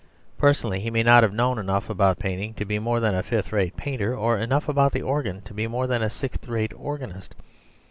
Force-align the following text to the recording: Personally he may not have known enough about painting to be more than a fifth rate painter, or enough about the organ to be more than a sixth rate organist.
Personally 0.35 0.79
he 0.79 0.89
may 0.89 1.03
not 1.03 1.21
have 1.21 1.31
known 1.31 1.59
enough 1.59 1.87
about 1.87 2.17
painting 2.17 2.55
to 2.55 2.65
be 2.65 2.79
more 2.79 2.99
than 2.99 3.13
a 3.13 3.21
fifth 3.21 3.51
rate 3.53 3.77
painter, 3.77 4.15
or 4.15 4.35
enough 4.39 4.67
about 4.67 4.93
the 4.93 5.03
organ 5.03 5.41
to 5.41 5.53
be 5.53 5.67
more 5.67 5.85
than 5.85 6.01
a 6.01 6.09
sixth 6.09 6.47
rate 6.47 6.73
organist. 6.75 7.35